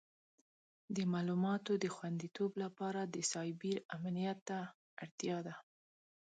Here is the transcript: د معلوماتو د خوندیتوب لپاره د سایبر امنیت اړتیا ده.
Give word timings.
د 0.95 0.97
معلوماتو 1.11 1.71
د 1.83 1.85
خوندیتوب 1.95 2.51
لپاره 2.63 3.01
د 3.05 3.15
سایبر 3.31 3.75
امنیت 3.97 4.45
اړتیا 5.03 5.37
ده. 5.47 5.55